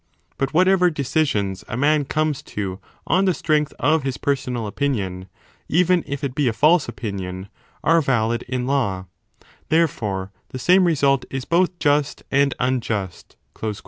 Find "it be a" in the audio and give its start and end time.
6.23-6.53